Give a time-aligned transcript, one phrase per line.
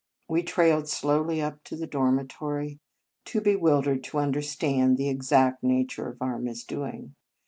[0.27, 2.79] We trailed slowly up to the dormitory,
[3.23, 7.13] too bewildered to understand the exact nature of our misdoing.